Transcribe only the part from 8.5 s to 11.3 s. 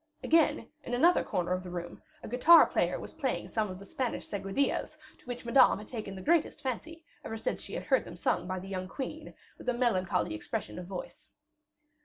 the young queen with a melancholy expression of voice.